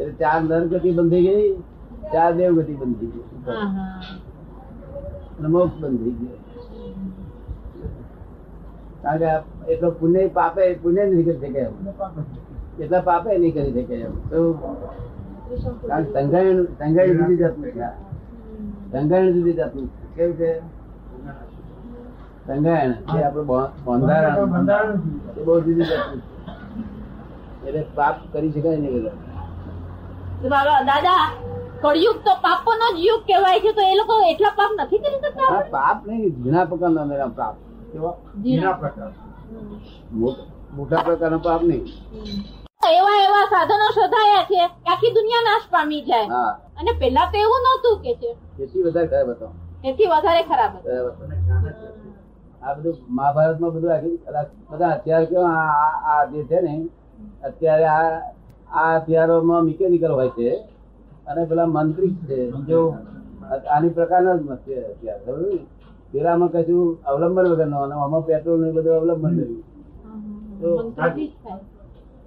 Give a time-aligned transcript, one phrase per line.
[0.00, 1.48] એટલે ચાર નર ગતિ બંધ થઈ ગઈ
[2.12, 3.24] ચાર દેવ ગતિ બંધી ગઈ.
[3.46, 5.48] હા, હા.
[5.48, 6.38] મોક્ષ બંધ ગયો
[9.02, 9.30] કારણ કે
[9.72, 11.74] એટલો પુણ્ય પાપે પુણ્ય નહીં કરી શકે એમ.
[12.80, 14.12] એટલા પાપે નહીં કરી શકે એમ.
[14.30, 14.38] તો
[15.88, 17.88] કારણ સંઘાયણ સંઘાયણ જુદી જાતનું છે.
[18.92, 19.86] સંઘાયણ જુદી જાતનું
[20.16, 20.50] કેવું છે?
[22.46, 23.46] સંઘાયણ જે આપણું
[23.84, 24.98] બંધારણ.
[25.36, 26.20] એ બહુ જુદી જાતનું
[27.66, 29.16] એટલે પાપ કરી શકાય નહીં બધા
[30.48, 31.30] દાદા
[31.80, 35.60] કળિયુગ તો પાપોનો જ યુગ કહેવાય છે તો એ લોકો એટલા પાપ નથી કરી શકતા
[35.60, 37.54] પાપ નહીં ઝીણા પ્રકારનો મેરા પાપ?
[40.12, 40.36] મો-
[40.72, 41.84] મોટા પ્રકારનો પાપ નહીં.
[42.88, 46.26] એવા એવા સાધનો શોધાયા છે કે આખી દુનિયા નાશ પામી જાય.
[46.26, 46.60] હા.
[46.78, 48.34] અને પેલા તો એવું નહોતું કે છે.
[48.34, 49.52] તેથી વધારે ખરાબ હતો.
[49.84, 51.10] એથી વધારે ખરાબ હતું.
[52.62, 54.18] આ બધું મહાભારતમાં બધું
[54.70, 56.88] બધા અત્યારે કેવા આ- આ- આ જે છે ને
[57.44, 58.20] અત્યારે આ
[58.72, 60.50] આ હથિયારોમાં મિકેનિકલ હોય છે.
[61.26, 62.38] અને પેલા મંત્રી છે
[62.68, 62.80] જો
[63.70, 65.58] આની પ્રકારના જ છે હથિયાર ખબર
[66.12, 69.62] પેલામાં કશું અવલંબન વગરનો અને આમાં પેટ્રોલ ને બધું અવલંબન કર્યું.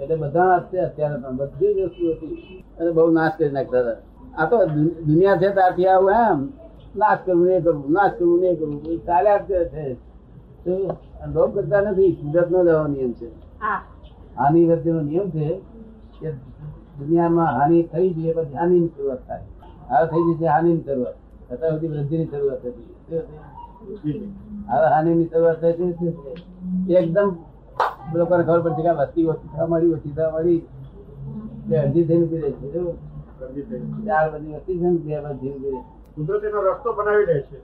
[0.00, 2.64] એટલે બધા અત્યારે પણ બધી જ વસ્તુ હતી.
[2.80, 4.00] અને બહુ નાશ કરી નાખતા હતા.
[4.38, 4.56] આ તો
[5.06, 6.38] દુનિયા છે ત્યારથી આવું એમ.
[6.96, 8.80] નાશ કરવું નહીં કરવું નાશ કરવું નહીં કરવું.
[9.06, 9.84] ચાલ્યા જ છે.
[11.34, 13.28] લોક કરતા નથી કુદરત નો જવાનો નિયમ છે.
[14.36, 15.60] આની વચ્ચેનો નિયમ છે
[16.22, 16.30] કે
[16.98, 19.44] દુનિયામાં હાનિ થઈ જોઈએ પછી હાનિની શરૂઆત થાય.
[19.90, 21.16] હવે થઈ જશે હાનિની શરૂઆત.
[21.50, 22.88] અત્યાર સુધી વૃદ્ધિની શરૂઆત હતી.
[23.92, 24.20] હતી?
[24.68, 26.08] હવે હાનિની શરૂઆત થઈ છે.
[26.96, 27.28] એકદમ
[28.14, 30.60] લોકોને ખબર પડશે કે વસ્તી ઓછી થવા મળી ઓછી થવા મળી
[31.58, 32.80] એટલે અડધી થઈને ઊભી રહે છે?
[34.06, 35.82] ચાર બધી વસ્તી છે બે બધી ઊભી રહે
[36.16, 37.58] કુદરત એનો રસ્તો બનાવી દે છે.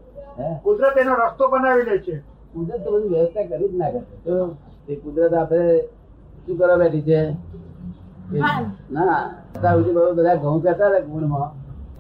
[0.63, 2.23] કુદરત એનો રસ્તો બનાવી દે છે.
[2.55, 4.37] કુદરત તો બધી વ્યવસ્થા કરી જ ના કરે તો
[4.89, 5.81] એ કુદરત આપણે
[6.45, 7.21] શું કરવા બેઠી છે.
[8.29, 9.21] ના
[9.57, 11.51] અત્યાર સુધી બધા ઘઉં કહેતા હતા ગુણમાં?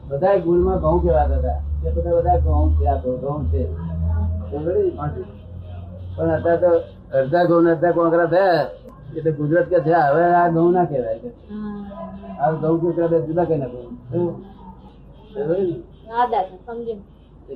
[0.08, 1.58] બધા ગુણમાં ઘઉં કહેવાતા હતા.
[1.82, 2.84] કે બધા બધા ઘઉં છે.
[2.86, 3.60] આ તો ઘઉં છે
[6.16, 6.70] પણ અત્યારે તો
[7.18, 8.64] અડધા ઘઉં ને અડધા કોંકરા થયા.
[9.16, 11.18] એટલે ગુજરાત કે છે હવે આ ઘઉં ના કહેવાય.
[11.22, 11.30] કે
[12.40, 13.80] આ ઘઉં કોકરા બે જુદા કઈ નાખો.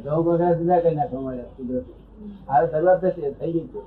[0.04, 1.86] ઘઉં કોકરા જુદા કઈ નાખો મળે ગુજરાત
[2.50, 3.80] હવે શરૂઆત થશે થઈ ગઈ છે.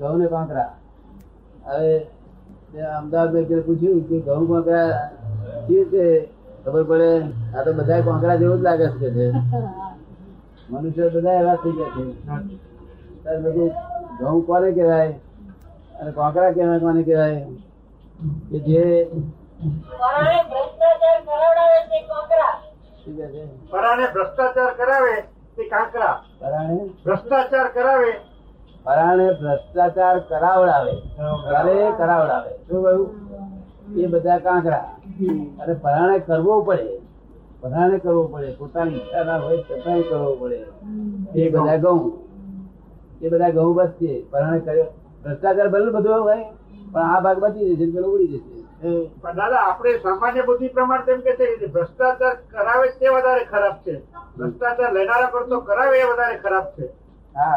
[0.00, 0.70] ઘઉં ને કોંકરા.
[1.66, 2.19] હવે તે
[2.78, 4.88] અમદાવાદ પૂછ્યું કે ઘઉં કોંકરા
[5.68, 6.28] કેવી છે
[6.64, 7.20] ખબર પડે?
[7.58, 9.30] આ તો બધા કોંકરા જેવું જ લાગે છે કે
[10.70, 12.12] મનુષ્ય બધા એવા થઈ ગયા છે.
[13.22, 13.72] ત્યારે મેં
[14.18, 15.12] ઘઉં કોને કહેવાય?
[16.00, 17.46] અને કોંકરા કહેવાય કોને કહેવાય?
[18.50, 19.10] કે જે
[23.04, 23.44] શું છે?
[23.70, 25.20] પરાણે ભ્રષ્ટાચાર કરાવે
[25.56, 26.24] તે કાંકરા.
[27.04, 28.29] ભ્રષ્ટાચાર કરાવે
[28.84, 30.92] પરાણે ભ્રષ્ટાચાર કરાવડાવે
[31.50, 32.50] કરે કરાવડાવે.
[32.68, 33.08] શું કહ્યું?
[33.96, 34.96] એ બધા કાંકરા.
[35.60, 37.00] અને પરાણે કરવો પડે
[37.60, 38.54] પરાણે કરવો પડે.
[38.58, 40.58] પોતાની ઈચ્છા ના હોય છતાંય કરવો પડે.
[41.34, 42.12] એ બધા ઘઉં.
[43.22, 44.84] એ બધા ઘઉં બસ છે પરાણે કર્યો.
[45.24, 46.44] ભ્રષ્ટાચાર ભલે બધો હોય
[46.92, 48.56] પણ આ ભાગ બચી જશે પેલો ઉડી જશે.
[49.22, 53.76] પણ દાદા આપણે સામાન્ય બુદ્ધિ પ્રમાણે તેમ કે છે કે ભ્રષ્ટાચાર કરાવે તે વધારે ખરાબ
[53.86, 53.94] છે.
[54.38, 56.86] ભ્રષ્ટાચાર લેનારા કરતો કરાવે એ વધારે ખરાબ છે.
[57.34, 57.56] હા.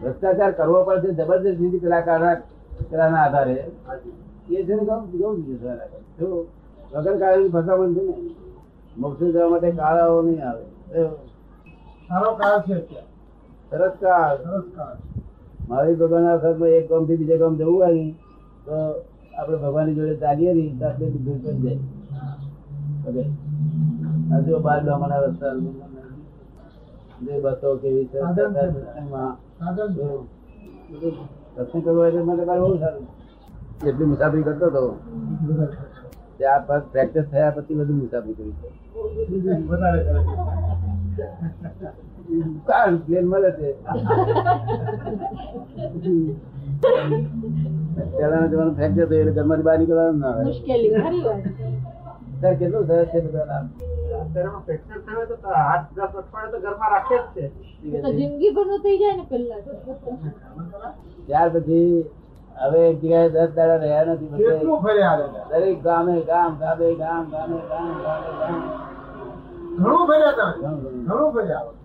[0.00, 3.56] ભ્રષ્ટાચાર કરવો પડશે જબરદસ્ત રીતે પેલા કારણા આધારે.
[4.50, 5.88] એ છે ને કેવું છે સારા?
[6.18, 6.26] જો
[6.92, 8.14] વગર કાળની ફસામણ છે ને
[8.96, 10.64] મોક્ષ જવા માટે કાળાઓ નહીં આવે.
[12.08, 12.76] સારો કાળ છે
[13.70, 14.36] સરસ કાળ.
[14.38, 14.96] સરસ કાળ.
[15.68, 18.06] મહાવીર ભગવાનના વખતમાં એક ગામથી બીજે ગામ જવું હોય
[18.66, 18.74] તો
[19.34, 21.78] આપણે ભગવાનની જોડે ચાલીએ નહીં તો આપણે દૂર પડી જાય.
[23.06, 23.22] ઓકે
[24.32, 24.78] આ જો બાર
[25.24, 25.54] રસ્તા
[27.24, 28.18] જે બસો કેવી છે
[31.56, 33.04] દર્શન કરવું એટલે મને બહુ સારું.
[33.82, 34.82] એટલી મુસાફરી કરતો હતો
[36.38, 38.68] ત્યાં પર ફ્રેક્ચર થયા પછી બધું મુસાફરી કરી કરે.
[43.02, 43.68] પ્લેન મળે છે.
[48.12, 50.90] પહેલાના જવાનું ફ્રેક્ચર થયું એટલે ઘરમાંથી બહાર નીકળવાનું ના આવે મુશ્કેલી
[52.42, 53.18] ખરી કેટલું થયો છે
[58.02, 59.60] તો જિંદગી ભરનું થઈ જાય ને પેલા.
[61.26, 62.04] ત્યાર પછી
[62.56, 64.28] હવે એક જગ્યાએ દસ દાડા રહ્યા નથી?
[65.50, 68.58] દરેક ગામે ગામ ગામે ગામ ગામે ગામ ગામે ગામ.
[69.76, 71.04] ઘણું ફર્યા ઘણું ઘણું.
[71.06, 71.81] ઘણું ફર્યા